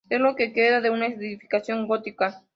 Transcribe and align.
Es 0.09 0.19
lo 0.19 0.35
que 0.35 0.51
queda 0.51 0.81
de 0.81 0.89
una 0.89 1.05
edificación 1.05 1.87
gótica. 1.87 2.41